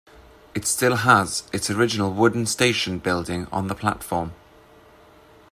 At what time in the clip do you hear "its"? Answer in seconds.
1.53-1.69